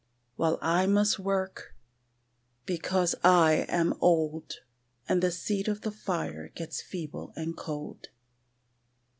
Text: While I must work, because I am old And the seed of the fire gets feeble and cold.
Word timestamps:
While 0.35 0.57
I 0.63 0.87
must 0.87 1.19
work, 1.19 1.75
because 2.65 3.13
I 3.23 3.67
am 3.69 3.93
old 4.01 4.55
And 5.07 5.21
the 5.21 5.29
seed 5.29 5.67
of 5.67 5.81
the 5.81 5.91
fire 5.91 6.47
gets 6.55 6.81
feeble 6.81 7.33
and 7.35 7.55
cold. 7.55 8.07